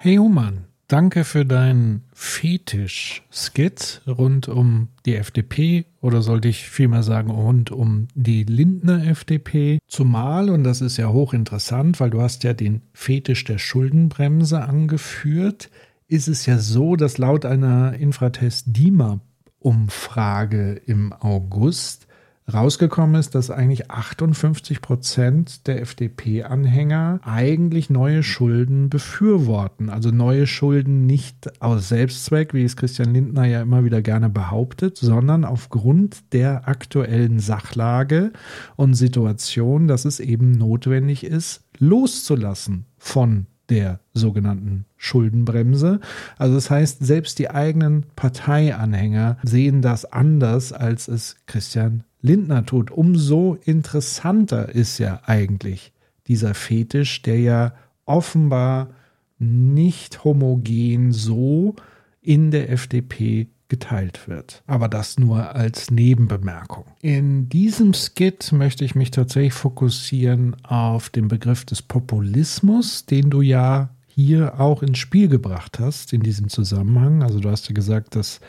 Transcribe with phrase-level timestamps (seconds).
[0.00, 7.32] Hey Human, danke für deinen Fetisch-Skit rund um die FDP oder sollte ich vielmehr sagen
[7.32, 9.80] rund um die Lindner FDP.
[9.88, 15.68] Zumal, und das ist ja hochinteressant, weil du hast ja den Fetisch der Schuldenbremse angeführt,
[16.06, 22.06] ist es ja so, dass laut einer Infratest-DIMA-Umfrage im August
[22.52, 29.90] rausgekommen ist, dass eigentlich 58 Prozent der FDP-Anhänger eigentlich neue Schulden befürworten.
[29.90, 34.96] Also neue Schulden nicht aus Selbstzweck, wie es Christian Lindner ja immer wieder gerne behauptet,
[34.96, 38.32] sondern aufgrund der aktuellen Sachlage
[38.76, 46.00] und Situation, dass es eben notwendig ist, loszulassen von der sogenannten Schuldenbremse.
[46.38, 52.90] Also das heißt, selbst die eigenen Parteianhänger sehen das anders, als es Christian Lindner tut,
[52.90, 55.92] umso interessanter ist ja eigentlich
[56.26, 57.72] dieser Fetisch, der ja
[58.04, 58.90] offenbar
[59.38, 61.76] nicht homogen so
[62.20, 64.62] in der FDP geteilt wird.
[64.66, 66.84] Aber das nur als Nebenbemerkung.
[67.02, 73.42] In diesem Skit möchte ich mich tatsächlich fokussieren auf den Begriff des Populismus, den du
[73.42, 77.22] ja hier auch ins Spiel gebracht hast in diesem Zusammenhang.
[77.22, 78.40] Also du hast ja gesagt, dass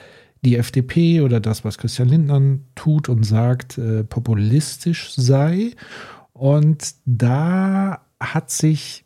[0.43, 5.71] die FDP oder das, was Christian Lindner tut und sagt, äh, populistisch sei.
[6.33, 9.03] Und da hat sich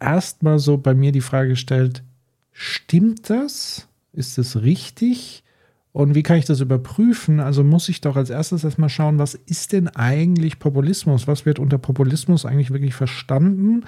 [0.00, 2.02] erstmal so bei mir die Frage gestellt,
[2.52, 3.88] stimmt das?
[4.12, 5.44] Ist es richtig?
[5.92, 7.38] Und wie kann ich das überprüfen?
[7.38, 11.28] Also muss ich doch als erstes erstmal schauen, was ist denn eigentlich Populismus?
[11.28, 13.84] Was wird unter Populismus eigentlich wirklich verstanden?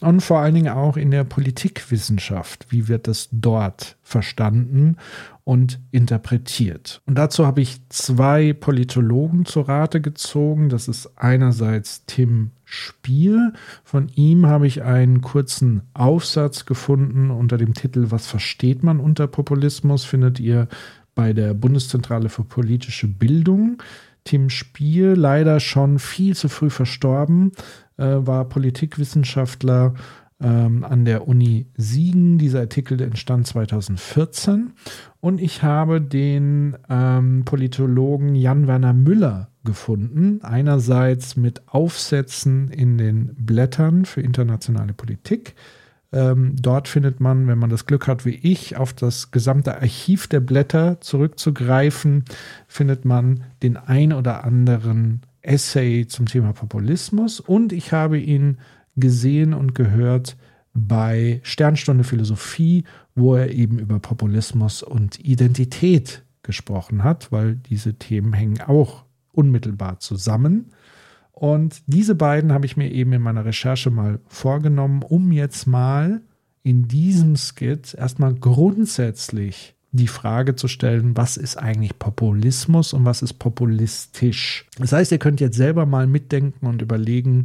[0.00, 2.66] Und vor allen Dingen auch in der Politikwissenschaft.
[2.70, 4.96] Wie wird das dort verstanden
[5.44, 7.02] und interpretiert?
[7.04, 10.70] Und dazu habe ich zwei Politologen zu Rate gezogen.
[10.70, 13.52] Das ist einerseits Tim Spiel.
[13.84, 19.26] Von ihm habe ich einen kurzen Aufsatz gefunden unter dem Titel Was versteht man unter
[19.26, 20.06] Populismus?
[20.06, 20.68] Findet ihr
[21.14, 23.82] bei der Bundeszentrale für politische Bildung.
[24.24, 27.52] Tim Spiel, leider schon viel zu früh verstorben,
[27.96, 29.94] äh, war Politikwissenschaftler
[30.40, 32.38] ähm, an der Uni Siegen.
[32.38, 34.72] Dieser Artikel entstand 2014.
[35.20, 40.40] Und ich habe den ähm, Politologen Jan-Werner Müller gefunden.
[40.42, 45.54] Einerseits mit Aufsätzen in den Blättern für internationale Politik
[46.12, 50.26] ähm, dort findet man, wenn man das Glück hat wie ich, auf das gesamte Archiv
[50.26, 52.24] der Blätter zurückzugreifen,
[52.68, 57.40] findet man den ein oder anderen Essay zum Thema Populismus.
[57.40, 58.58] Und ich habe ihn
[58.96, 60.36] gesehen und gehört
[60.74, 62.84] bei Sternstunde Philosophie,
[63.14, 69.98] wo er eben über Populismus und Identität gesprochen hat, weil diese Themen hängen auch unmittelbar
[70.00, 70.72] zusammen.
[71.32, 76.20] Und diese beiden habe ich mir eben in meiner Recherche mal vorgenommen, um jetzt mal
[76.62, 83.22] in diesem Skit erstmal grundsätzlich die Frage zu stellen, was ist eigentlich Populismus und was
[83.22, 84.66] ist populistisch.
[84.78, 87.44] Das heißt, ihr könnt jetzt selber mal mitdenken und überlegen,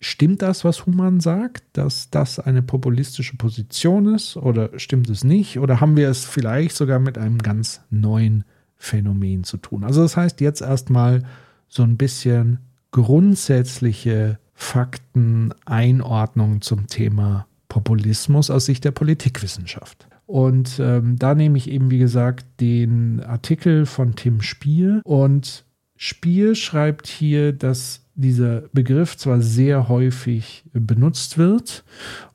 [0.00, 5.58] stimmt das, was Human sagt, dass das eine populistische Position ist oder stimmt es nicht?
[5.58, 8.44] Oder haben wir es vielleicht sogar mit einem ganz neuen
[8.76, 9.84] Phänomen zu tun?
[9.84, 11.22] Also das heißt jetzt erstmal
[11.68, 12.58] so ein bisschen
[12.90, 20.06] grundsätzliche Fakten, Einordnungen zum Thema Populismus aus Sicht der Politikwissenschaft.
[20.26, 25.00] Und ähm, da nehme ich eben, wie gesagt, den Artikel von Tim Spier.
[25.04, 25.64] Und
[25.96, 31.84] Spier schreibt hier, dass dieser Begriff zwar sehr häufig benutzt wird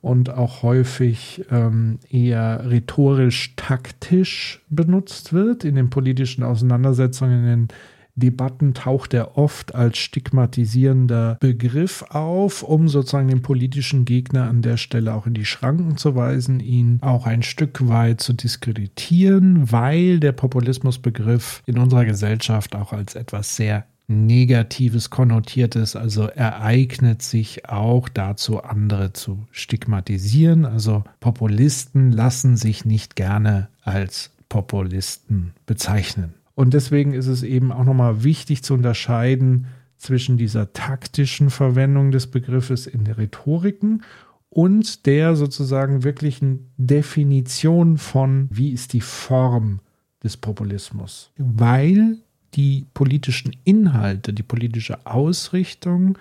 [0.00, 7.68] und auch häufig ähm, eher rhetorisch taktisch benutzt wird in den politischen Auseinandersetzungen in den
[8.16, 14.78] Debatten taucht er oft als stigmatisierender Begriff auf, um sozusagen den politischen Gegner an der
[14.78, 20.18] Stelle auch in die Schranken zu weisen, ihn auch ein Stück weit zu diskreditieren, weil
[20.18, 27.68] der Populismusbegriff in unserer Gesellschaft auch als etwas sehr Negatives konnotiert ist, also ereignet sich
[27.68, 30.64] auch dazu, andere zu stigmatisieren.
[30.64, 36.34] Also Populisten lassen sich nicht gerne als Populisten bezeichnen.
[36.56, 39.66] Und deswegen ist es eben auch nochmal wichtig zu unterscheiden
[39.98, 44.02] zwischen dieser taktischen Verwendung des Begriffes in der Rhetoriken
[44.48, 49.80] und der sozusagen wirklichen Definition von, wie ist die Form
[50.24, 51.30] des Populismus.
[51.36, 52.16] Weil
[52.54, 56.16] die politischen Inhalte, die politische Ausrichtung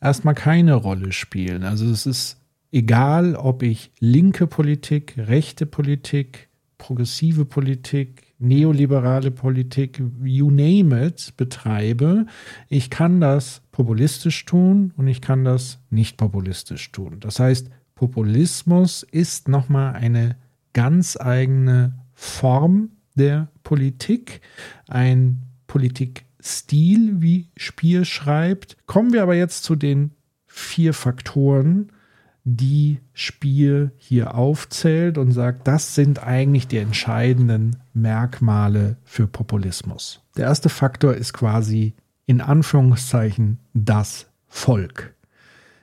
[0.00, 1.62] erstmal keine Rolle spielen.
[1.62, 2.40] Also es ist
[2.72, 12.26] egal, ob ich linke Politik, rechte Politik, progressive Politik, neoliberale Politik, you name it, betreibe.
[12.68, 17.18] Ich kann das populistisch tun und ich kann das nicht populistisch tun.
[17.20, 20.36] Das heißt, Populismus ist nochmal eine
[20.74, 24.42] ganz eigene Form der Politik,
[24.86, 28.76] ein Politikstil, wie Spier schreibt.
[28.86, 30.10] Kommen wir aber jetzt zu den
[30.46, 31.90] vier Faktoren,
[32.48, 40.22] die Spiel hier aufzählt und sagt, das sind eigentlich die entscheidenden Merkmale für Populismus.
[40.36, 41.94] Der erste Faktor ist quasi
[42.24, 45.12] in Anführungszeichen das Volk.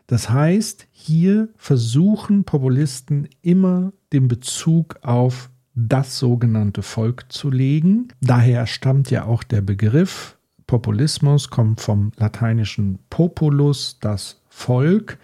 [0.08, 8.08] Das heißt, hier versuchen Populisten immer den Bezug auf das sogenannte Volk zu legen.
[8.22, 15.18] Daher stammt ja auch der Begriff Populismus, kommt vom lateinischen Populus, das Volk.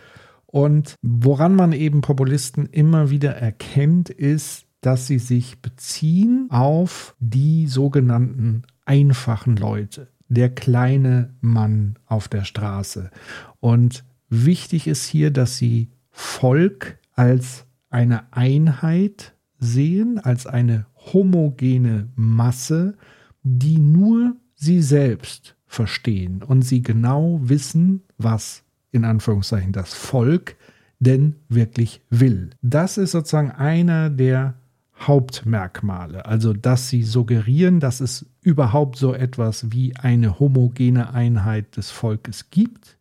[0.51, 7.67] Und woran man eben Populisten immer wieder erkennt, ist, dass sie sich beziehen auf die
[7.67, 13.11] sogenannten einfachen Leute, der kleine Mann auf der Straße.
[13.59, 22.97] Und wichtig ist hier, dass sie Volk als eine Einheit sehen, als eine homogene Masse,
[23.43, 30.55] die nur sie selbst verstehen und sie genau wissen, was in Anführungszeichen das Volk
[30.99, 32.49] denn wirklich will.
[32.61, 34.55] Das ist sozusagen einer der
[34.99, 41.89] Hauptmerkmale, also dass sie suggerieren, dass es überhaupt so etwas wie eine homogene Einheit des
[41.89, 42.97] Volkes gibt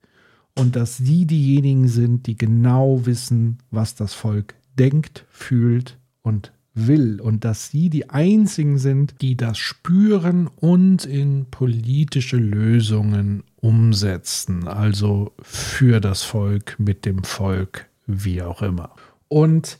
[0.54, 6.52] und dass sie diejenigen sind, die genau wissen, was das Volk denkt, fühlt und
[6.86, 14.68] will und dass sie die einzigen sind, die das spüren und in politische Lösungen umsetzen,
[14.68, 18.94] also für das Volk, mit dem Volk, wie auch immer.
[19.28, 19.78] Und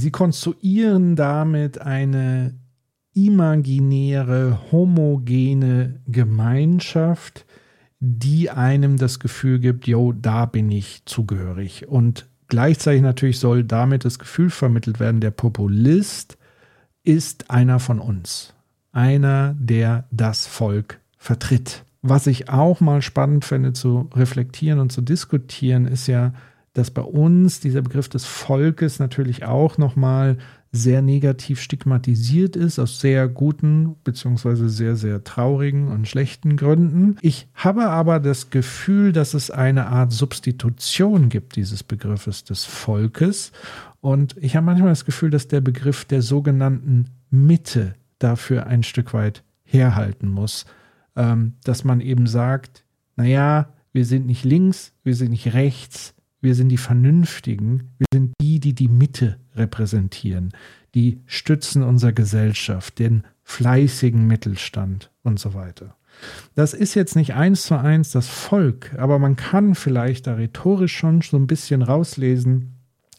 [0.00, 2.54] Sie konstruieren damit eine
[3.12, 7.44] imaginäre, homogene Gemeinschaft,
[7.98, 11.86] die einem das Gefühl gibt, jo, da bin ich zugehörig.
[11.88, 16.36] Und gleichzeitig natürlich soll damit das Gefühl vermittelt werden, der Populist
[17.02, 18.52] ist einer von uns.
[18.92, 21.84] Einer, der das Volk vertritt.
[22.02, 26.32] Was ich auch mal spannend finde zu reflektieren und zu diskutieren, ist ja,
[26.72, 30.38] dass bei uns dieser Begriff des Volkes natürlich auch nochmal
[30.72, 37.16] sehr negativ stigmatisiert ist, aus sehr guten beziehungsweise sehr, sehr traurigen und schlechten Gründen.
[37.22, 43.50] Ich habe aber das Gefühl, dass es eine Art Substitution gibt dieses Begriffes des Volkes.
[44.00, 49.12] Und ich habe manchmal das Gefühl, dass der Begriff der sogenannten Mitte dafür ein Stück
[49.12, 50.66] weit herhalten muss.
[51.16, 52.84] Ähm, dass man eben sagt,
[53.16, 58.32] naja, wir sind nicht links, wir sind nicht rechts, wir sind die Vernünftigen, wir sind
[58.40, 60.52] die, die die Mitte repräsentieren,
[60.94, 65.96] die stützen unserer Gesellschaft, den fleißigen Mittelstand und so weiter.
[66.54, 70.96] Das ist jetzt nicht eins zu eins das Volk, aber man kann vielleicht da rhetorisch
[70.96, 72.74] schon so ein bisschen rauslesen,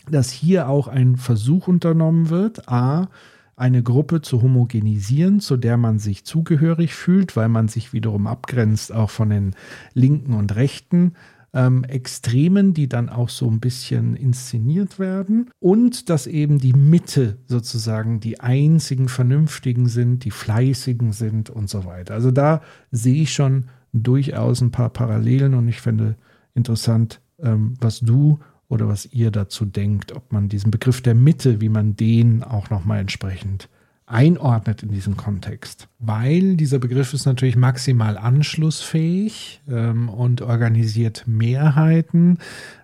[0.10, 3.10] dass hier auch ein Versuch unternommen wird, a,
[3.56, 8.92] eine Gruppe zu homogenisieren, zu der man sich zugehörig fühlt, weil man sich wiederum abgrenzt
[8.92, 9.56] auch von den
[9.94, 11.14] Linken und Rechten
[11.54, 15.50] ähm, Extremen, die dann auch so ein bisschen inszeniert werden.
[15.60, 21.86] Und dass eben die Mitte sozusagen die einzigen Vernünftigen sind, die Fleißigen sind und so
[21.86, 22.14] weiter.
[22.14, 22.62] Also da
[22.92, 26.16] sehe ich schon durchaus ein paar Parallelen und ich finde
[26.54, 28.40] interessant, ähm, was du
[28.70, 32.70] oder was ihr dazu denkt, ob man diesen Begriff der Mitte, wie man den auch
[32.70, 33.68] nochmal entsprechend
[34.12, 35.88] einordnet in diesem Kontext.
[36.00, 42.38] Weil dieser Begriff ist natürlich maximal anschlussfähig ähm, und organisiert Mehrheiten,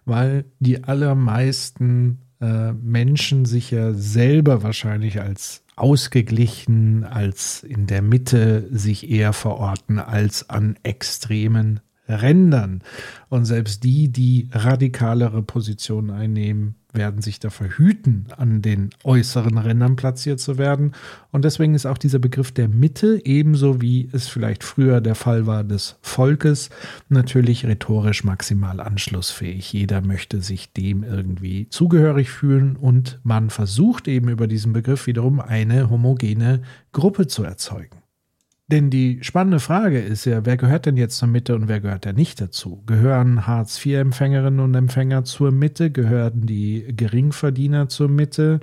[0.06, 8.68] weil die allermeisten äh, Menschen sich ja selber wahrscheinlich als ausgeglichen, als in der Mitte
[8.72, 12.82] sich eher verorten als an extremen Rändern.
[13.30, 19.96] Und selbst die, die radikalere Positionen einnehmen, werden sich dafür hüten, an den äußeren Rändern
[19.96, 20.94] platziert zu werden.
[21.32, 25.48] Und deswegen ist auch dieser Begriff der Mitte, ebenso wie es vielleicht früher der Fall
[25.48, 26.70] war des Volkes,
[27.10, 29.72] natürlich rhetorisch maximal anschlussfähig.
[29.72, 35.40] Jeder möchte sich dem irgendwie zugehörig fühlen und man versucht eben über diesen Begriff wiederum
[35.40, 36.62] eine homogene
[36.92, 37.97] Gruppe zu erzeugen.
[38.70, 42.04] Denn die spannende Frage ist ja, wer gehört denn jetzt zur Mitte und wer gehört
[42.04, 42.84] denn nicht dazu?
[42.86, 45.90] Gehören Hartz-IV-Empfängerinnen und Empfänger zur Mitte?
[45.90, 48.60] Gehören die Geringverdiener zur Mitte?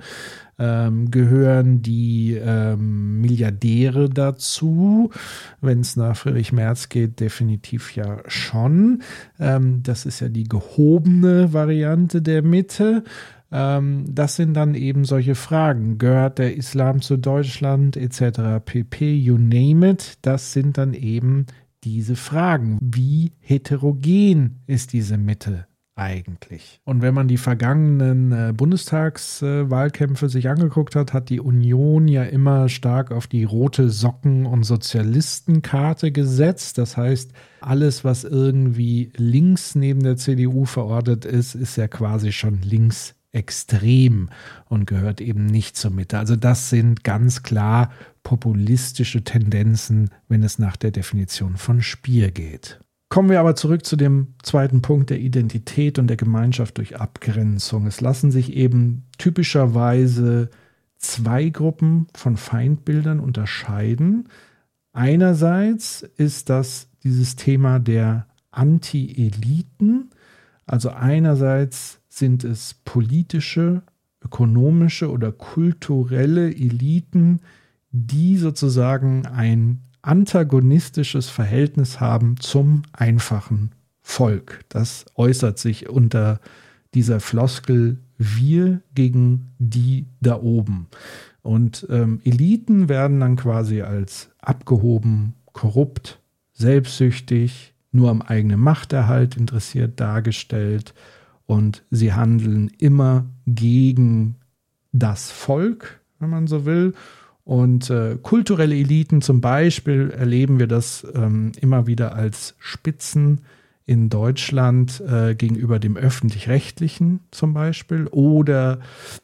[0.59, 5.09] Ähm, gehören die ähm, Milliardäre dazu?
[5.59, 9.01] Wenn es nach Friedrich Merz geht, definitiv ja schon.
[9.39, 13.03] Ähm, das ist ja die gehobene Variante der Mitte.
[13.51, 15.97] Ähm, das sind dann eben solche Fragen.
[15.97, 18.63] Gehört der Islam zu Deutschland etc.
[18.63, 19.15] pp.
[19.15, 20.17] You name it.
[20.21, 21.45] Das sind dann eben
[21.83, 22.79] diese Fragen.
[22.81, 26.81] Wie heterogen ist diese Mitte eigentlich.
[26.83, 32.23] Und wenn man die vergangenen äh, Bundestagswahlkämpfe äh, sich angeguckt hat, hat die Union ja
[32.23, 36.77] immer stark auf die rote Socken- und Sozialistenkarte gesetzt.
[36.77, 42.61] Das heißt, alles, was irgendwie links neben der CDU verortet ist, ist ja quasi schon
[42.61, 44.29] links extrem
[44.67, 46.17] und gehört eben nicht zur Mitte.
[46.17, 47.91] Also das sind ganz klar
[48.23, 52.79] populistische Tendenzen, wenn es nach der Definition von Spier geht.
[53.09, 57.85] Kommen wir aber zurück zu dem zweiten Punkt der Identität und der Gemeinschaft durch Abgrenzung.
[57.85, 60.49] Es lassen sich eben typischerweise
[60.97, 64.29] zwei Gruppen von Feindbildern unterscheiden.
[64.91, 70.09] Einerseits ist das dieses Thema der Anti-Eliten.
[70.65, 73.81] Also einerseits sind es politische,
[74.23, 77.41] ökonomische oder kulturelle Eliten,
[77.91, 84.63] die sozusagen ein antagonistisches Verhältnis haben zum einfachen Volk.
[84.69, 86.39] Das äußert sich unter
[86.93, 90.87] dieser Floskel wir gegen die da oben.
[91.41, 96.19] Und ähm, Eliten werden dann quasi als abgehoben, korrupt,
[96.53, 100.93] selbstsüchtig, nur am eigenen Machterhalt interessiert dargestellt
[101.45, 104.35] und sie handeln immer gegen
[104.91, 106.93] das Volk, wenn man so will,
[107.45, 113.41] und äh, kulturelle Eliten zum Beispiel erleben wir das ähm, immer wieder als Spitzen
[113.85, 118.79] in Deutschland äh, gegenüber dem öffentlich-rechtlichen zum Beispiel oder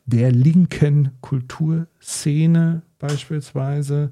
[0.06, 4.12] der linken Kulturszene beispielsweise,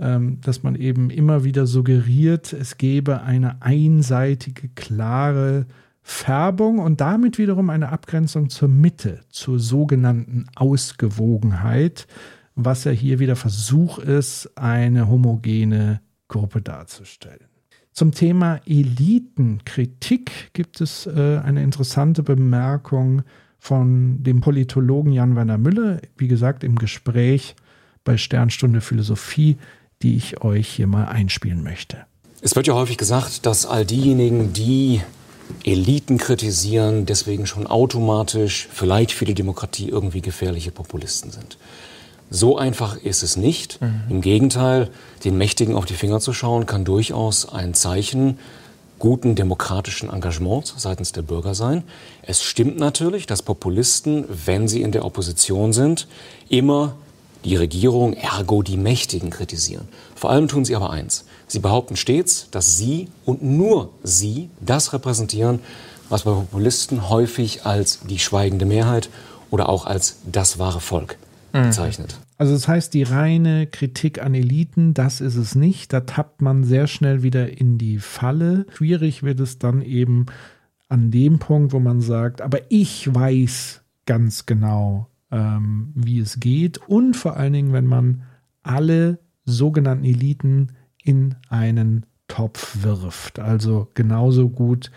[0.00, 5.66] ähm, dass man eben immer wieder suggeriert, es gäbe eine einseitige, klare
[6.06, 12.06] Färbung und damit wiederum eine Abgrenzung zur Mitte, zur sogenannten Ausgewogenheit,
[12.54, 17.48] was ja hier wieder Versuch ist, eine homogene Gruppe darzustellen.
[17.92, 23.22] Zum Thema Elitenkritik gibt es äh, eine interessante Bemerkung
[23.58, 27.56] von dem Politologen Jan Werner Müller, wie gesagt, im Gespräch
[28.04, 29.56] bei Sternstunde Philosophie,
[30.02, 32.04] die ich euch hier mal einspielen möchte.
[32.42, 35.00] Es wird ja häufig gesagt, dass all diejenigen, die
[35.64, 41.56] Eliten kritisieren, deswegen schon automatisch vielleicht für die Demokratie irgendwie gefährliche Populisten sind.
[42.30, 43.80] So einfach ist es nicht.
[43.80, 44.02] Mhm.
[44.08, 44.90] Im Gegenteil,
[45.24, 48.38] den Mächtigen auf die Finger zu schauen, kann durchaus ein Zeichen
[48.98, 51.82] guten demokratischen Engagements seitens der Bürger sein.
[52.22, 56.08] Es stimmt natürlich, dass Populisten, wenn sie in der Opposition sind,
[56.48, 56.96] immer
[57.44, 59.88] die Regierung, ergo die Mächtigen kritisieren.
[60.14, 61.24] Vor allem tun sie aber eins.
[61.46, 65.60] Sie behaupten stets, dass sie und nur sie das repräsentieren,
[66.08, 69.10] was bei Populisten häufig als die schweigende Mehrheit
[69.50, 71.16] oder auch als das wahre Volk
[71.52, 71.64] mhm.
[71.64, 72.18] bezeichnet.
[72.36, 75.92] Also das heißt, die reine Kritik an Eliten, das ist es nicht.
[75.92, 78.66] Da tappt man sehr schnell wieder in die Falle.
[78.74, 80.26] Schwierig wird es dann eben
[80.88, 86.78] an dem Punkt, wo man sagt, aber ich weiß ganz genau, ähm, wie es geht.
[86.78, 88.22] Und vor allen Dingen, wenn man
[88.62, 90.68] alle sogenannten Eliten
[91.02, 93.38] in einen Topf wirft.
[93.38, 94.90] Also genauso gut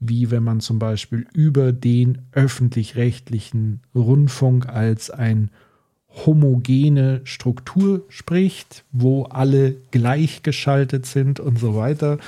[0.00, 5.50] wie wenn man zum Beispiel über den öffentlich-rechtlichen Rundfunk als ein
[6.26, 12.18] homogene Struktur spricht, wo alle gleichgeschaltet sind und so weiter.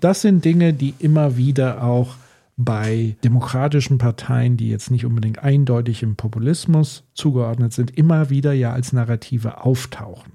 [0.00, 2.16] Das sind Dinge, die immer wieder auch
[2.64, 8.72] bei demokratischen Parteien, die jetzt nicht unbedingt eindeutig im Populismus zugeordnet sind, immer wieder ja
[8.72, 10.32] als Narrative auftauchen.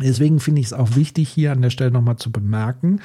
[0.00, 3.00] Deswegen finde ich es auch wichtig, hier an der Stelle nochmal zu bemerken,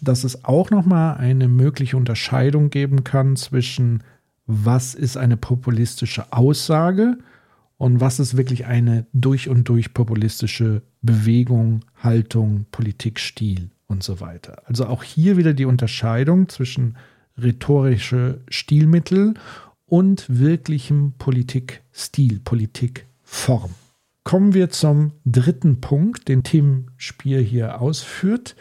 [0.00, 4.02] dass es auch nochmal eine mögliche Unterscheidung geben kann zwischen
[4.46, 7.18] was ist eine populistische Aussage
[7.76, 14.62] und was ist wirklich eine durch und durch populistische Bewegung, Haltung, Politikstil und so weiter.
[14.64, 16.96] Also auch hier wieder die Unterscheidung zwischen
[17.42, 19.34] rhetorische Stilmittel
[19.86, 23.70] und wirklichem Politikstil, Politikform.
[24.24, 28.56] Kommen wir zum dritten Punkt, den Tim Spier hier ausführt.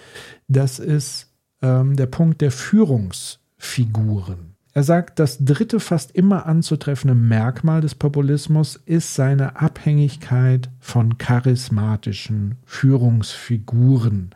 [0.47, 4.57] Das ist ähm, der Punkt der Führungsfiguren.
[4.77, 12.57] Er sagt, das dritte fast immer anzutreffende Merkmal des Populismus ist seine Abhängigkeit von charismatischen
[12.63, 14.35] Führungsfiguren.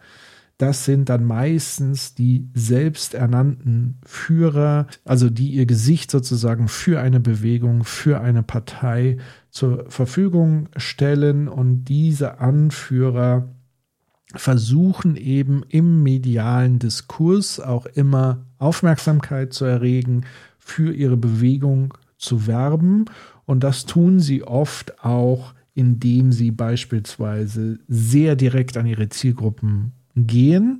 [0.62, 7.84] Das sind dann meistens die selbsternannten Führer, also die ihr Gesicht sozusagen für eine Bewegung,
[7.84, 9.18] für eine Partei
[9.50, 13.50] zur Verfügung stellen und diese Anführer
[14.36, 20.25] versuchen eben im medialen Diskurs auch immer Aufmerksamkeit zu erregen,
[20.60, 23.06] für ihre Bewegung zu werben.
[23.46, 30.80] Und das tun sie oft auch, indem sie beispielsweise sehr direkt an ihre Zielgruppen gehen,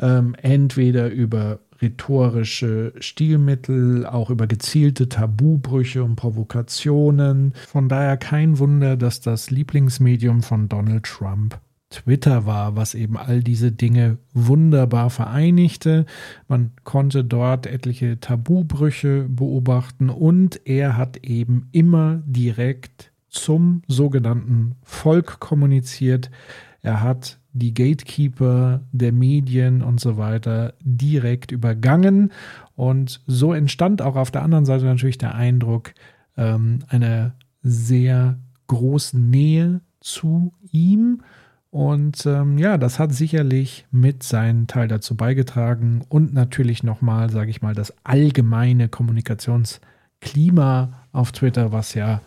[0.00, 7.52] ähm, entweder über rhetorische Stilmittel, auch über gezielte Tabubrüche und Provokationen.
[7.68, 11.60] Von daher kein Wunder, dass das Lieblingsmedium von Donald Trump
[11.90, 16.04] Twitter war, was eben all diese Dinge wunderbar vereinigte.
[16.46, 25.40] Man konnte dort etliche Tabubrüche beobachten und er hat eben immer direkt zum sogenannten Volk
[25.40, 26.30] kommuniziert.
[26.82, 32.32] Er hat die Gatekeeper der Medien und so weiter direkt übergangen.
[32.76, 35.92] Und so entstand auch auf der anderen Seite natürlich der Eindruck
[36.36, 38.38] ähm, einer sehr
[38.68, 41.22] großen Nähe zu ihm.
[41.70, 47.50] Und ähm, ja, das hat sicherlich mit seinen Teil dazu beigetragen und natürlich nochmal, sage
[47.50, 52.22] ich mal, das allgemeine Kommunikationsklima auf Twitter, was ja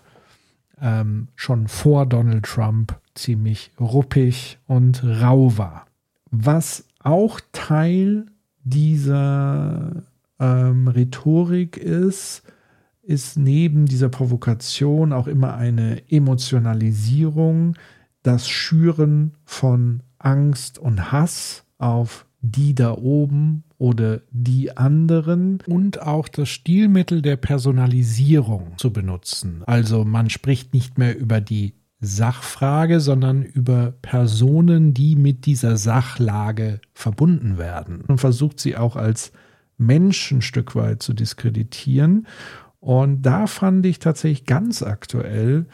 [0.82, 5.86] ähm, schon vor Donald Trump ziemlich ruppig und rau war.
[6.32, 8.26] Was auch Teil
[8.64, 10.04] dieser
[10.40, 12.44] ähm, Rhetorik ist,
[13.04, 17.76] ist neben dieser Provokation auch immer eine Emotionalisierung,
[18.24, 26.28] das Schüren von Angst und Hass auf die da oben oder die anderen und auch
[26.28, 29.64] das Stilmittel der Personalisierung zu benutzen.
[29.66, 36.82] Also man spricht nicht mehr über die Sachfrage, sondern über Personen, die mit dieser Sachlage
[36.94, 38.02] verbunden werden.
[38.02, 39.32] Und versucht sie auch als
[39.78, 42.26] Menschen ein Stück weit zu diskreditieren.
[42.80, 45.68] Und da fand ich tatsächlich ganz aktuell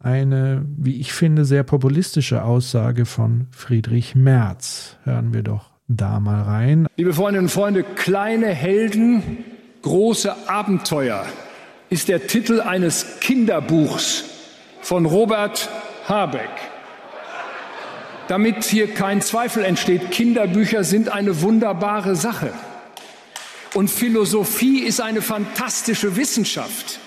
[0.00, 4.96] eine, wie ich finde, sehr populistische Aussage von Friedrich Merz.
[5.04, 6.86] Hören wir doch da mal rein.
[6.96, 9.44] Liebe Freundinnen und Freunde, kleine Helden,
[9.82, 11.26] große Abenteuer
[11.90, 14.24] ist der Titel eines Kinderbuchs
[14.80, 15.68] von Robert
[16.08, 16.50] Habeck.
[18.28, 22.52] Damit hier kein Zweifel entsteht, Kinderbücher sind eine wunderbare Sache.
[23.74, 27.00] Und Philosophie ist eine fantastische Wissenschaft.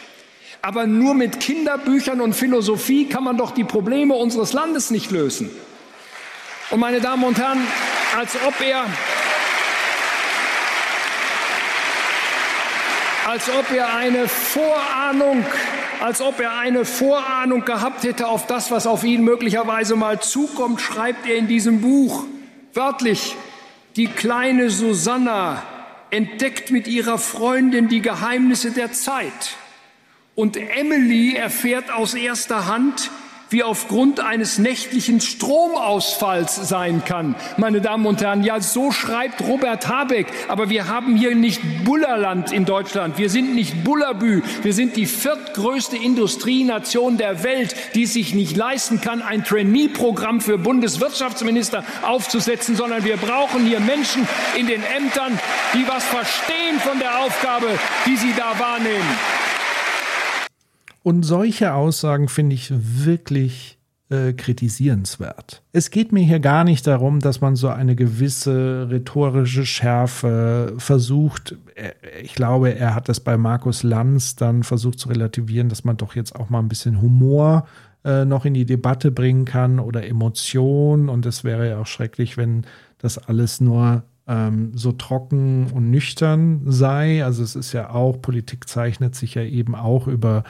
[0.61, 5.49] Aber nur mit Kinderbüchern und Philosophie kann man doch die Probleme unseres Landes nicht lösen.
[6.69, 7.59] Und meine Damen und Herren,
[8.17, 8.83] als ob er
[13.27, 15.45] als ob er eine Vorahnung,
[15.99, 20.81] als ob er eine Vorahnung gehabt hätte auf das, was auf ihn möglicherweise mal zukommt,
[20.81, 22.25] schreibt er in diesem Buch
[22.73, 23.35] wörtlich,
[23.95, 25.61] die kleine Susanna
[26.09, 29.57] entdeckt mit ihrer Freundin die Geheimnisse der Zeit.
[30.33, 33.11] Und Emily erfährt aus erster Hand,
[33.49, 37.35] wie aufgrund eines nächtlichen Stromausfalls sein kann.
[37.57, 40.27] Meine Damen und Herren, ja, so schreibt Robert Habeck.
[40.47, 43.17] Aber wir haben hier nicht Bullerland in Deutschland.
[43.17, 44.41] Wir sind nicht Bullerbü.
[44.61, 50.57] Wir sind die viertgrößte Industrienation der Welt, die sich nicht leisten kann, ein Trainee-Programm für
[50.57, 55.39] Bundeswirtschaftsminister aufzusetzen, sondern wir brauchen hier Menschen in den Ämtern,
[55.73, 57.67] die was verstehen von der Aufgabe,
[58.05, 59.46] die sie da wahrnehmen.
[61.07, 63.77] Und solche Aussagen finde ich wirklich
[64.09, 65.63] äh, kritisierenswert.
[65.71, 71.55] Es geht mir hier gar nicht darum, dass man so eine gewisse rhetorische Schärfe versucht.
[72.21, 76.13] Ich glaube, er hat das bei Markus Lanz dann versucht zu relativieren, dass man doch
[76.13, 77.69] jetzt auch mal ein bisschen Humor
[78.03, 81.07] äh, noch in die Debatte bringen kann oder Emotion.
[81.07, 82.65] Und es wäre ja auch schrecklich, wenn
[82.97, 87.23] das alles nur ähm, so trocken und nüchtern sei.
[87.23, 90.43] Also es ist ja auch, Politik zeichnet sich ja eben auch über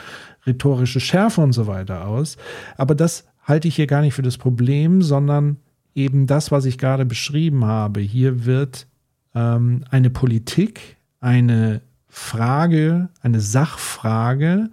[0.45, 2.37] rhetorische Schärfe und so weiter aus.
[2.77, 5.57] Aber das halte ich hier gar nicht für das Problem, sondern
[5.95, 8.01] eben das, was ich gerade beschrieben habe.
[8.01, 8.87] Hier wird
[9.33, 14.69] ähm, eine Politik, eine Frage, eine Sachfrage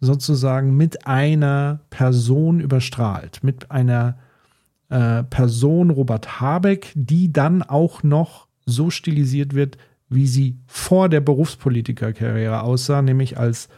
[0.00, 4.18] sozusagen mit einer Person überstrahlt, mit einer
[4.90, 11.20] äh, Person Robert Habeck, die dann auch noch so stilisiert wird, wie sie vor der
[11.20, 13.68] Berufspolitikerkarriere aussah, nämlich als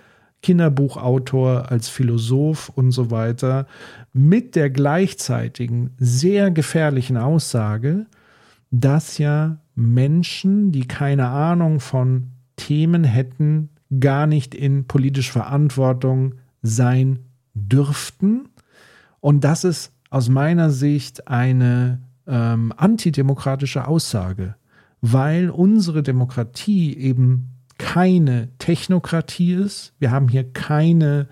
[0.43, 3.67] Kinderbuchautor, als Philosoph und so weiter,
[4.13, 8.07] mit der gleichzeitigen sehr gefährlichen Aussage,
[8.71, 13.71] dass ja Menschen, die keine Ahnung von Themen hätten,
[14.01, 17.21] gar nicht in politische Verantwortung sein
[17.55, 18.49] dürften.
[19.21, 24.57] Und das ist aus meiner Sicht eine ähm, antidemokratische Aussage,
[25.01, 29.93] weil unsere Demokratie eben keine Technokratie ist.
[29.99, 31.29] Wir haben hier keine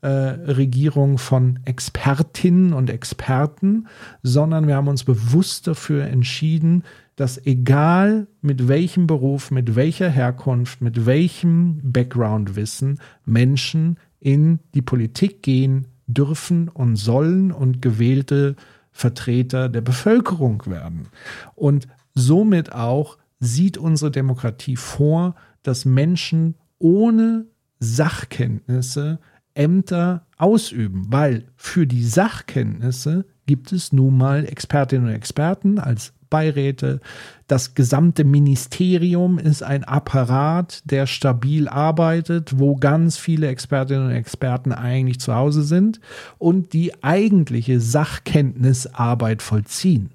[0.00, 3.88] äh, Regierung von Expertinnen und Experten,
[4.22, 6.84] sondern wir haben uns bewusst dafür entschieden,
[7.16, 15.42] dass egal mit welchem Beruf, mit welcher Herkunft, mit welchem Background-Wissen Menschen in die Politik
[15.42, 18.54] gehen dürfen und sollen und gewählte
[18.92, 21.08] Vertreter der Bevölkerung werden.
[21.56, 27.46] Und somit auch sieht unsere Demokratie vor, dass Menschen ohne
[27.80, 29.18] Sachkenntnisse
[29.54, 37.00] Ämter ausüben, weil für die Sachkenntnisse gibt es nun mal Expertinnen und Experten als Beiräte.
[37.46, 44.72] Das gesamte Ministerium ist ein Apparat, der stabil arbeitet, wo ganz viele Expertinnen und Experten
[44.72, 46.00] eigentlich zu Hause sind
[46.36, 50.10] und die eigentliche Sachkenntnisarbeit vollziehen.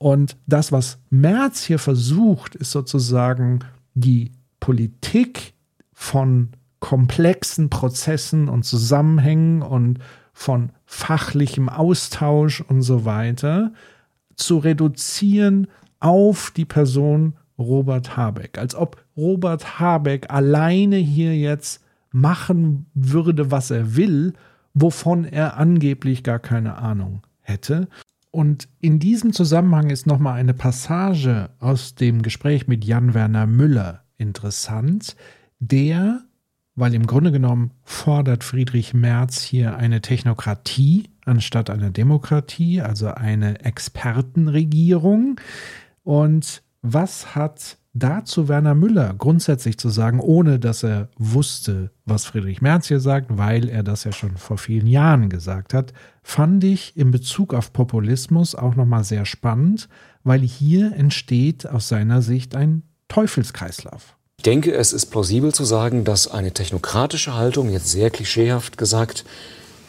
[0.00, 3.58] Und das, was Merz hier versucht, ist sozusagen
[3.92, 5.52] die Politik
[5.92, 6.48] von
[6.80, 9.98] komplexen Prozessen und Zusammenhängen und
[10.32, 13.74] von fachlichem Austausch und so weiter
[14.36, 15.66] zu reduzieren
[15.98, 18.56] auf die Person Robert Habeck.
[18.56, 24.32] Als ob Robert Habeck alleine hier jetzt machen würde, was er will,
[24.72, 27.86] wovon er angeblich gar keine Ahnung hätte.
[28.30, 34.04] Und in diesem Zusammenhang ist nochmal eine Passage aus dem Gespräch mit Jan Werner Müller
[34.18, 35.16] interessant,
[35.58, 36.22] der,
[36.76, 43.64] weil im Grunde genommen fordert Friedrich Merz hier eine Technokratie anstatt einer Demokratie, also eine
[43.64, 45.40] Expertenregierung.
[46.04, 52.60] Und was hat dazu Werner Müller grundsätzlich zu sagen, ohne dass er wusste, was Friedrich
[52.60, 56.96] Merz hier sagt, weil er das ja schon vor vielen Jahren gesagt hat, fand ich
[56.96, 59.88] in Bezug auf Populismus auch nochmal sehr spannend,
[60.22, 64.16] weil hier entsteht aus seiner Sicht ein Teufelskreislauf.
[64.38, 69.24] Ich denke, es ist plausibel zu sagen, dass eine technokratische Haltung, jetzt sehr klischeehaft gesagt,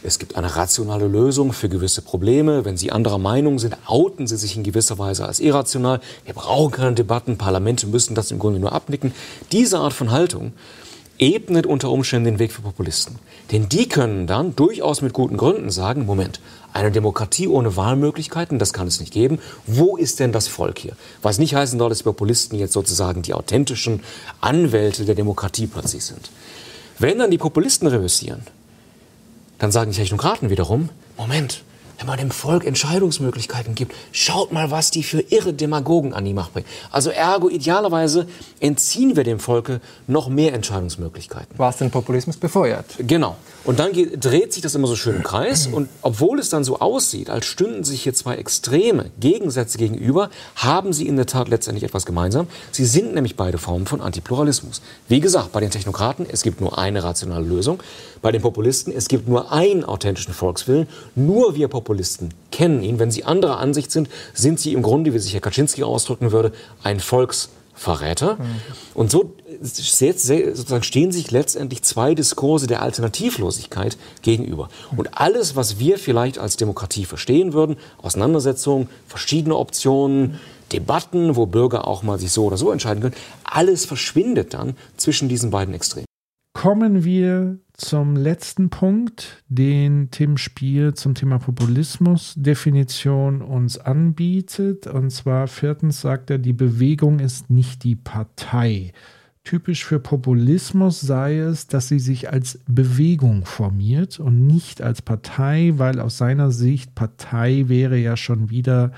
[0.04, 2.66] es gibt eine rationale Lösung für gewisse Probleme.
[2.66, 6.02] Wenn Sie anderer Meinung sind, outen Sie sich in gewisser Weise als irrational.
[6.26, 7.38] Wir brauchen keine Debatten.
[7.38, 9.14] Parlamente müssen das im Grunde nur abnicken.
[9.52, 10.54] Diese Art von Haltung
[11.20, 13.20] ebnet unter Umständen den Weg für Populisten.
[13.52, 16.42] Denn die können dann durchaus mit guten Gründen sagen, Moment,
[16.74, 19.38] eine Demokratie ohne Wahlmöglichkeiten, das kann es nicht geben.
[19.68, 20.96] Wo ist denn das Volk hier?
[21.22, 24.02] Was nicht heißen soll, dass Populisten jetzt sozusagen die authentischen
[24.40, 26.32] Anwälte der Demokratie plötzlich sind.
[26.98, 28.42] Wenn dann die Populisten reüssieren,
[29.62, 31.62] dann sagen die Technokraten wiederum, Moment,
[32.00, 36.34] wenn man dem Volk Entscheidungsmöglichkeiten gibt, schaut mal, was die für irre Demagogen an die
[36.34, 36.66] Macht bringen.
[36.90, 38.26] Also ergo, idealerweise
[38.60, 41.54] entziehen wir dem Volke noch mehr Entscheidungsmöglichkeiten.
[41.58, 42.86] Was den Populismus befeuert.
[42.98, 43.36] Genau.
[43.64, 45.68] Und dann geht, dreht sich das immer so schön im Kreis.
[45.68, 50.94] Und obwohl es dann so aussieht, als stünden sich hier zwei Extreme Gegensätze gegenüber, haben
[50.94, 52.48] sie in der Tat letztendlich etwas gemeinsam.
[52.72, 54.82] Sie sind nämlich beide Formen von Antipluralismus.
[55.08, 57.84] Wie gesagt, bei den Technokraten, es gibt nur eine rationale Lösung.
[58.22, 60.88] Bei den Populisten, es gibt nur einen authentischen Volkswillen.
[61.16, 63.00] Nur wir Populisten kennen ihn.
[63.00, 66.52] Wenn sie anderer Ansicht sind, sind sie im Grunde, wie sich Herr Kaczynski ausdrücken würde,
[66.84, 68.36] ein Volksverräter.
[68.36, 68.46] Mhm.
[68.94, 74.70] Und so sozusagen stehen sich letztendlich zwei Diskurse der Alternativlosigkeit gegenüber.
[74.96, 80.40] Und alles, was wir vielleicht als Demokratie verstehen würden, Auseinandersetzungen, verschiedene Optionen,
[80.72, 85.28] Debatten, wo Bürger auch mal sich so oder so entscheiden können, alles verschwindet dann zwischen
[85.28, 86.06] diesen beiden Extremen.
[86.54, 94.88] Kommen wir zum letzten Punkt, den Tim Spiel zum Thema Populismus Definition uns anbietet.
[94.88, 98.94] Und zwar viertens sagt er, die Bewegung ist nicht die Partei.
[99.44, 105.74] Typisch für Populismus sei es, dass sie sich als Bewegung formiert und nicht als Partei,
[105.78, 108.92] weil aus seiner Sicht Partei wäre ja schon wieder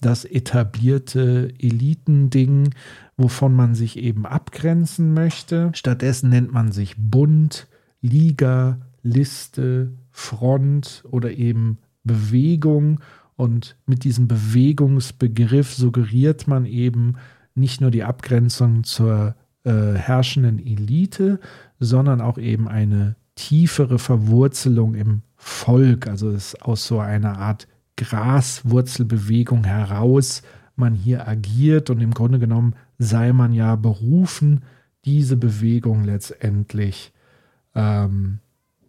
[0.00, 2.70] das etablierte Elitending,
[3.16, 5.72] wovon man sich eben abgrenzen möchte.
[5.74, 7.66] Stattdessen nennt man sich Bund,
[8.00, 13.00] Liga, Liste, Front oder eben Bewegung.
[13.36, 17.16] Und mit diesem Bewegungsbegriff suggeriert man eben
[17.54, 19.34] nicht nur die Abgrenzung zur
[19.64, 21.40] äh, herrschenden Elite,
[21.78, 26.08] sondern auch eben eine tiefere Verwurzelung im Volk.
[26.08, 30.42] Also es aus so einer Art Graswurzelbewegung heraus
[30.76, 34.62] man hier agiert und im Grunde genommen sei man ja berufen,
[35.04, 37.12] diese Bewegung letztendlich
[37.78, 38.40] ähm,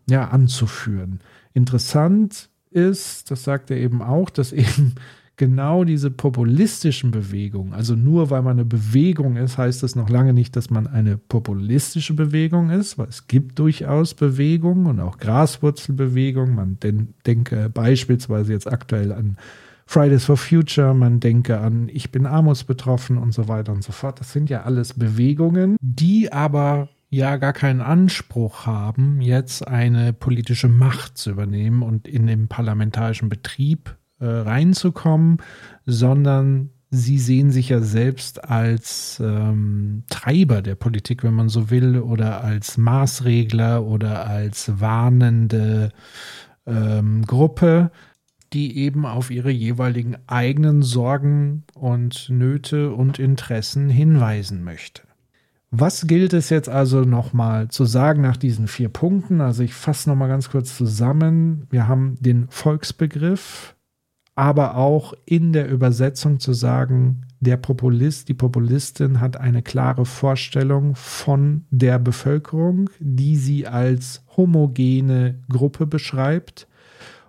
[0.10, 1.20] ja, anzuführen.
[1.54, 4.96] Interessant ist, das sagt er eben auch, dass eben
[5.38, 10.34] genau diese populistischen Bewegungen, also nur weil man eine Bewegung ist, heißt das noch lange
[10.34, 16.56] nicht, dass man eine populistische Bewegung ist, weil es gibt durchaus Bewegungen und auch Graswurzelbewegungen.
[16.56, 19.38] Man den, denke beispielsweise jetzt aktuell an
[19.86, 24.20] Fridays for Future, man denke an Ich bin armutsbetroffen und so weiter und so fort.
[24.20, 30.68] Das sind ja alles Bewegungen, die aber ja gar keinen Anspruch haben, jetzt eine politische
[30.68, 35.38] Macht zu übernehmen und in den parlamentarischen Betrieb äh, reinzukommen,
[35.86, 42.00] sondern sie sehen sich ja selbst als ähm, Treiber der Politik, wenn man so will,
[42.00, 45.92] oder als Maßregler oder als warnende
[46.66, 47.92] ähm, Gruppe.
[48.52, 55.04] die eben auf ihre jeweiligen eigenen Sorgen und Nöte und Interessen hinweisen möchte.
[55.72, 59.40] Was gilt es jetzt also nochmal zu sagen nach diesen vier Punkten?
[59.40, 61.68] Also ich fasse nochmal ganz kurz zusammen.
[61.70, 63.76] Wir haben den Volksbegriff,
[64.34, 70.96] aber auch in der Übersetzung zu sagen, der Populist, die Populistin hat eine klare Vorstellung
[70.96, 76.68] von der Bevölkerung, die sie als homogene Gruppe beschreibt.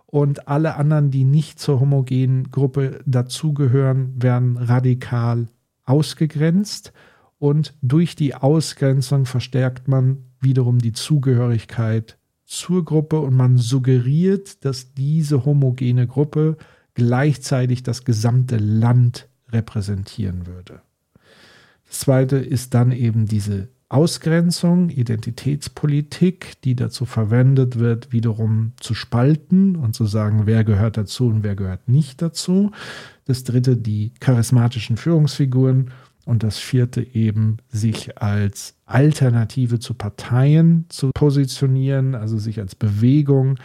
[0.07, 5.49] Und alle anderen, die nicht zur homogenen Gruppe dazugehören, werden radikal
[5.85, 6.93] ausgegrenzt
[7.41, 14.93] und durch die Ausgrenzung verstärkt man wiederum die Zugehörigkeit zur Gruppe und man suggeriert, dass
[14.93, 16.59] diese homogene Gruppe
[16.95, 20.83] gleichzeitig das gesamte Land repräsentieren würde.
[21.87, 29.77] Das zweite ist dann eben diese Ausgrenzung, Identitätspolitik, die dazu verwendet wird, wiederum zu spalten
[29.77, 32.71] und zu sagen, wer gehört dazu und wer gehört nicht dazu.
[33.25, 35.91] Das dritte, die charismatischen Führungsfiguren
[36.31, 43.59] und das vierte eben, sich als Alternative zu Parteien zu positionieren, also sich als Bewegung,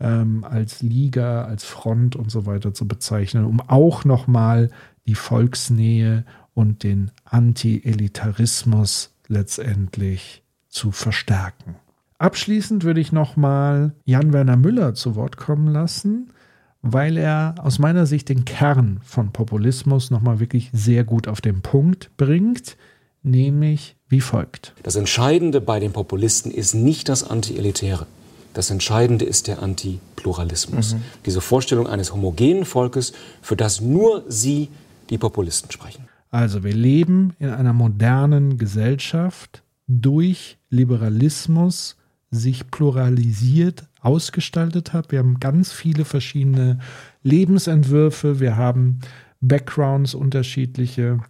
[0.00, 4.70] ähm, als Liga, als Front und so weiter zu bezeichnen, um auch nochmal
[5.06, 11.76] die Volksnähe und den Anti-Elitarismus letztendlich zu verstärken.
[12.18, 16.32] Abschließend würde ich nochmal Jan Werner Müller zu Wort kommen lassen
[16.82, 21.60] weil er aus meiner Sicht den Kern von Populismus nochmal wirklich sehr gut auf den
[21.60, 22.76] Punkt bringt,
[23.22, 24.74] nämlich wie folgt.
[24.82, 28.06] Das Entscheidende bei den Populisten ist nicht das Anti-Elitäre.
[28.54, 30.94] Das Entscheidende ist der Antipluralismus.
[30.94, 31.02] Mhm.
[31.26, 33.12] Diese Vorstellung eines homogenen Volkes,
[33.42, 34.68] für das nur sie,
[35.10, 36.08] die Populisten, sprechen.
[36.30, 41.97] Also wir leben in einer modernen Gesellschaft durch Liberalismus
[42.30, 45.12] sich pluralisiert ausgestaltet hat.
[45.12, 46.78] Wir haben ganz viele verschiedene
[47.22, 49.00] Lebensentwürfe, wir haben
[49.40, 51.20] Backgrounds unterschiedliche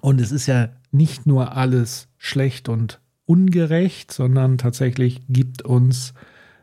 [0.00, 6.14] und es ist ja nicht nur alles schlecht und ungerecht, sondern tatsächlich gibt uns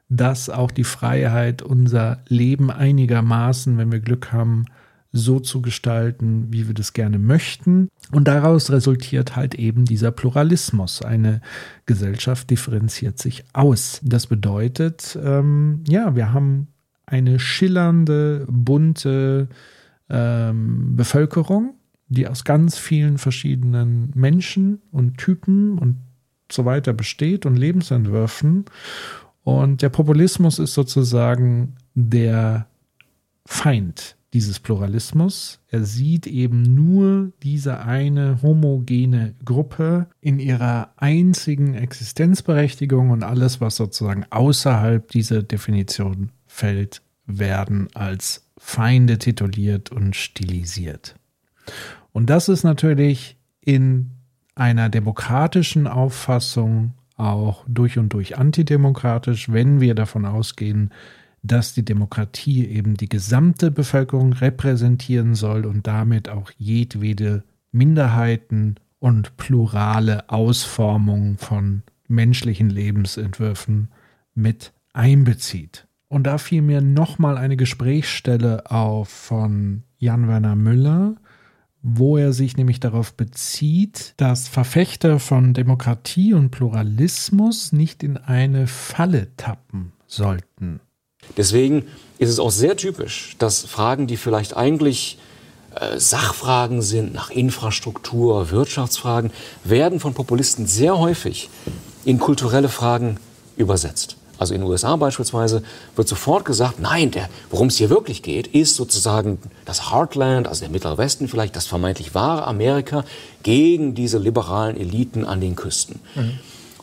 [0.09, 4.65] das auch die Freiheit, unser Leben einigermaßen, wenn wir Glück haben,
[5.15, 7.87] so zu gestalten, wie wir das gerne möchten.
[8.11, 11.01] Und daraus resultiert halt eben dieser Pluralismus.
[11.01, 11.41] Eine
[11.85, 14.01] Gesellschaft differenziert sich aus.
[14.03, 16.67] Das bedeutet, ähm, ja, wir haben
[17.05, 19.47] eine schillernde, bunte
[20.09, 21.75] ähm, Bevölkerung,
[22.09, 25.95] die aus ganz vielen verschiedenen Menschen und Typen und
[26.51, 28.65] so weiter besteht und Lebensentwürfen.
[29.43, 32.67] Und der Populismus ist sozusagen der
[33.45, 35.61] Feind dieses Pluralismus.
[35.69, 43.77] Er sieht eben nur diese eine homogene Gruppe in ihrer einzigen Existenzberechtigung und alles, was
[43.77, 51.15] sozusagen außerhalb dieser Definition fällt, werden als Feinde tituliert und stilisiert.
[52.11, 54.11] Und das ist natürlich in
[54.53, 60.91] einer demokratischen Auffassung auch durch und durch antidemokratisch, wenn wir davon ausgehen,
[61.47, 69.37] dass die Demokratie eben die gesamte Bevölkerung repräsentieren soll und damit auch jedwede Minderheiten und
[69.37, 73.89] plurale Ausformung von menschlichen Lebensentwürfen
[74.33, 75.87] mit einbezieht.
[76.07, 81.15] Und da fiel mir nochmal eine Gesprächsstelle auf von Jan Werner Müller,
[81.81, 88.65] wo er sich nämlich darauf bezieht, dass Verfechter von Demokratie und Pluralismus nicht in eine
[88.65, 90.79] Falle tappen sollten.
[91.37, 91.85] Deswegen
[92.17, 95.17] ist es auch sehr typisch, dass Fragen, die vielleicht eigentlich
[95.75, 99.31] äh, Sachfragen sind, nach Infrastruktur, Wirtschaftsfragen,
[99.63, 101.49] werden von Populisten sehr häufig
[102.05, 103.17] in kulturelle Fragen
[103.57, 104.15] übersetzt.
[104.37, 105.63] Also in den USA beispielsweise
[105.95, 107.11] wird sofort gesagt, nein,
[107.49, 111.67] worum es hier wirklich geht, ist sozusagen das Heartland, also der Mittlere Westen vielleicht, das
[111.67, 113.05] vermeintlich wahre Amerika
[113.43, 115.99] gegen diese liberalen Eliten an den Küsten.
[116.15, 116.39] Mhm.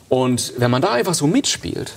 [0.09, 1.93] Und wenn man da einfach so mitspielt,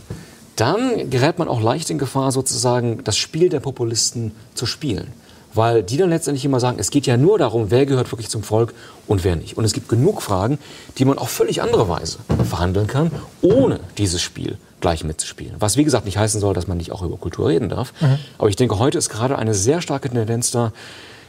[0.56, 5.12] dann gerät man auch leicht in Gefahr, sozusagen das Spiel der Populisten zu spielen.
[5.54, 8.42] Weil die dann letztendlich immer sagen, es geht ja nur darum, wer gehört wirklich zum
[8.42, 8.74] Volk
[9.06, 9.56] und wer nicht.
[9.56, 10.58] Und es gibt genug Fragen,
[10.98, 15.54] die man auf völlig andere Weise verhandeln kann, ohne dieses Spiel gleich mitzuspielen.
[15.58, 17.94] Was wie gesagt nicht heißen soll, dass man nicht auch über Kultur reden darf.
[18.00, 18.18] Mhm.
[18.36, 20.72] Aber ich denke, heute ist gerade eine sehr starke Tendenz da,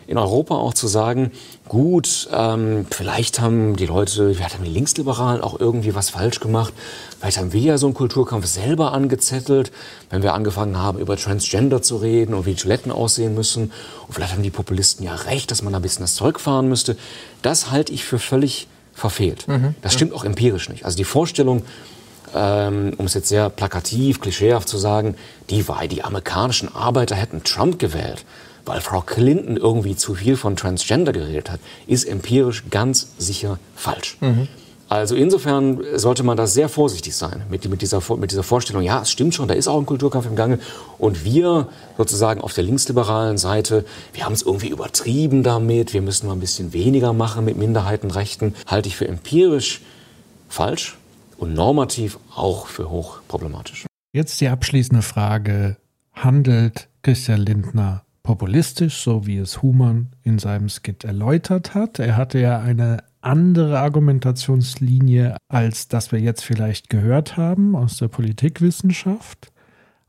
[0.08, 1.32] in Europa auch zu sagen,
[1.68, 6.74] gut, ähm, vielleicht haben die Leute, vielleicht haben die Linksliberalen auch irgendwie was falsch gemacht.
[7.20, 9.72] Vielleicht haben wir ja so einen Kulturkampf selber angezettelt,
[10.10, 13.74] wenn wir angefangen haben, über Transgender zu reden und wie Toiletten aussehen müssen.
[14.08, 16.70] Und vielleicht haben die Populisten ja recht, dass man da ein bisschen das Zeug fahren
[16.70, 16.96] müsste.
[17.42, 19.48] Das halte ich für völlig verfehlt.
[19.48, 19.76] Mhm.
[19.82, 20.86] Das stimmt auch empirisch nicht.
[20.86, 21.64] Also die Vorstellung,
[22.34, 25.16] ähm, um es jetzt sehr plakativ, klischeehaft zu sagen,
[25.50, 28.26] die, die amerikanischen Arbeiter hätten Trump gewählt,
[28.68, 34.18] weil Frau Clinton irgendwie zu viel von Transgender geredet hat, ist empirisch ganz sicher falsch.
[34.22, 34.48] Mhm.
[34.90, 39.02] Also insofern sollte man da sehr vorsichtig sein mit, mit, dieser, mit dieser Vorstellung, ja,
[39.02, 40.60] es stimmt schon, da ist auch ein Kulturkampf im Gange.
[40.98, 46.28] Und wir sozusagen auf der linksliberalen Seite, wir haben es irgendwie übertrieben damit, wir müssen
[46.28, 49.82] mal ein bisschen weniger machen mit Minderheitenrechten, halte ich für empirisch
[50.48, 50.98] falsch
[51.38, 53.86] und normativ auch für hochproblematisch.
[54.14, 55.76] Jetzt die abschließende Frage.
[56.14, 61.98] Handelt Christian Lindner populistisch, so wie es Humann in seinem Skit erläutert hat?
[61.98, 68.10] Er hatte ja eine andere Argumentationslinie, als das wir jetzt vielleicht gehört haben aus der
[68.10, 69.54] Politikwissenschaft.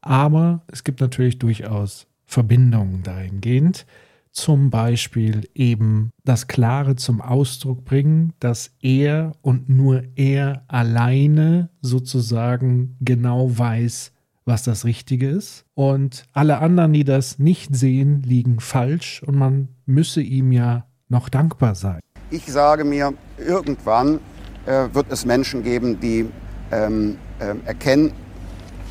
[0.01, 3.87] Aber es gibt natürlich durchaus Verbindungen dahingehend.
[4.33, 12.97] Zum Beispiel eben das Klare zum Ausdruck bringen, dass er und nur er alleine sozusagen
[13.01, 14.11] genau weiß,
[14.49, 15.65] was das Richtige ist.
[15.75, 21.29] Und alle anderen, die das nicht sehen, liegen falsch und man müsse ihm ja noch
[21.29, 22.01] dankbar sein.
[22.31, 24.19] Ich sage mir, irgendwann
[24.67, 26.29] äh, wird es Menschen geben, die
[26.73, 28.13] ähm, äh, erkennen,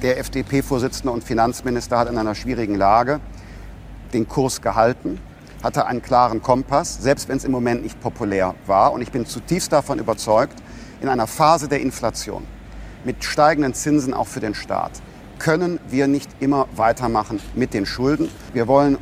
[0.02, 3.20] der FDP-Vorsitzende und Finanzminister hat in einer schwierigen Lage
[4.13, 5.20] den Kurs gehalten,
[5.63, 8.93] hatte einen klaren Kompass, selbst wenn es im Moment nicht populär war.
[8.93, 10.56] Und ich bin zutiefst davon überzeugt,
[11.02, 12.43] in einer Phase der Inflation
[13.04, 15.02] mit steigenden Zinsen auch für den Staat
[15.39, 18.30] können wir nicht immer weitermachen mit den Schulden.
[18.54, 18.97] Wir wollen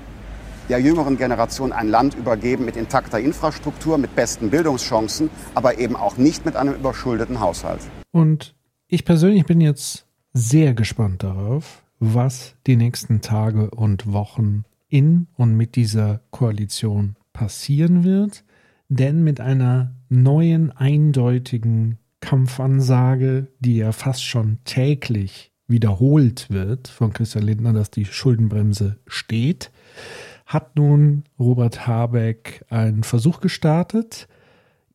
[0.70, 6.18] der jüngeren Generation ein Land übergeben mit intakter Infrastruktur, mit besten Bildungschancen, aber eben auch
[6.18, 7.82] nicht mit einem überschuldeten Haushalt.
[8.12, 8.56] Und
[8.88, 15.56] ich persönlich bin jetzt sehr gespannt darauf, was die nächsten Tage und Wochen in und
[15.56, 18.44] mit dieser Koalition passieren wird.
[18.88, 27.46] Denn mit einer neuen, eindeutigen Kampfansage, die ja fast schon täglich wiederholt wird von Christian
[27.46, 29.72] Lindner, dass die Schuldenbremse steht,
[30.46, 34.28] hat nun Robert Habeck einen Versuch gestartet,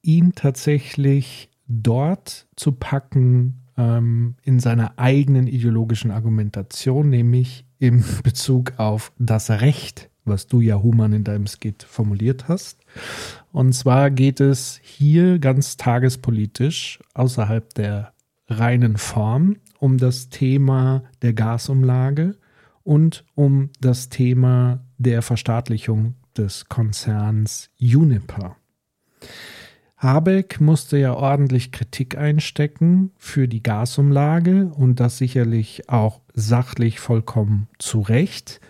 [0.03, 9.13] ihn tatsächlich dort zu packen ähm, in seiner eigenen ideologischen Argumentation, nämlich im Bezug auf
[9.19, 12.79] das Recht, was du ja Human in deinem Skit formuliert hast.
[13.53, 18.13] Und zwar geht es hier ganz tagespolitisch außerhalb der
[18.49, 22.37] reinen Form um das Thema der Gasumlage
[22.85, 28.57] und um das Thema der Verstaatlichung des Konzerns Uniper.
[29.97, 37.69] Habeck musste ja ordentlich Kritik einstecken für die Gasumlage und das sicherlich auch sachlich vollkommen
[37.79, 38.61] zu Recht.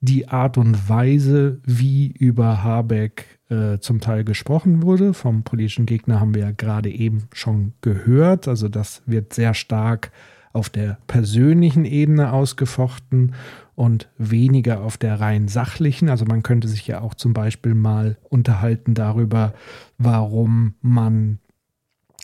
[0.00, 6.20] Die Art und Weise, wie über Habeck äh, zum Teil gesprochen wurde, vom politischen Gegner
[6.20, 8.48] haben wir ja gerade eben schon gehört.
[8.48, 10.10] Also das wird sehr stark
[10.52, 13.34] auf der persönlichen Ebene ausgefochten
[13.74, 16.08] und weniger auf der rein sachlichen.
[16.08, 19.54] Also man könnte sich ja auch zum Beispiel mal unterhalten darüber,
[19.98, 21.38] warum man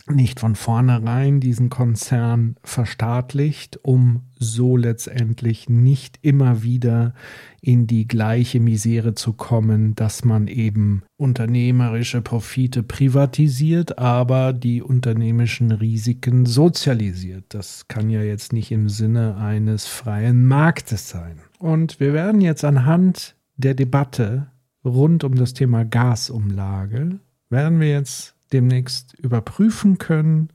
[0.07, 7.13] nicht von vornherein diesen Konzern verstaatlicht, um so letztendlich nicht immer wieder
[7.59, 15.71] in die gleiche Misere zu kommen, dass man eben unternehmerische Profite privatisiert, aber die unternehmerischen
[15.71, 17.45] Risiken sozialisiert.
[17.49, 21.39] Das kann ja jetzt nicht im Sinne eines freien Marktes sein.
[21.57, 24.47] Und wir werden jetzt anhand der Debatte
[24.83, 30.49] rund um das Thema Gasumlage, werden wir jetzt demnächst überprüfen können,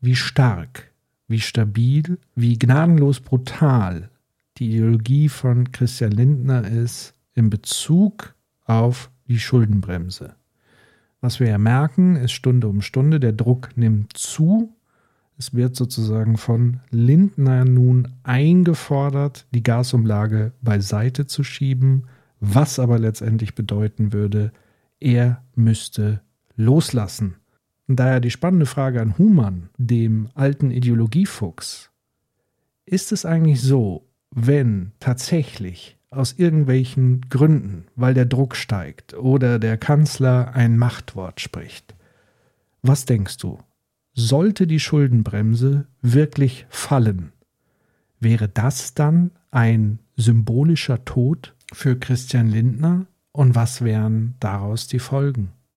[0.00, 0.92] wie stark,
[1.26, 4.10] wie stabil, wie gnadenlos brutal
[4.58, 10.34] die Ideologie von Christian Lindner ist in Bezug auf die Schuldenbremse.
[11.20, 14.72] Was wir ja merken, ist Stunde um Stunde, der Druck nimmt zu.
[15.38, 22.04] Es wird sozusagen von Lindner nun eingefordert, die Gasumlage beiseite zu schieben,
[22.40, 24.52] was aber letztendlich bedeuten würde,
[25.00, 26.20] er müsste
[26.56, 27.36] loslassen.
[27.88, 31.90] Und daher die spannende Frage an Humann, dem alten Ideologiefuchs.
[32.84, 39.76] Ist es eigentlich so, wenn tatsächlich aus irgendwelchen Gründen, weil der Druck steigt oder der
[39.76, 41.94] Kanzler ein Machtwort spricht,
[42.82, 43.58] was denkst du?
[44.14, 47.32] Sollte die Schuldenbremse wirklich fallen,
[48.20, 53.06] wäre das dann ein symbolischer Tod für Christian Lindner?
[53.32, 55.52] Und was wären daraus die Folgen?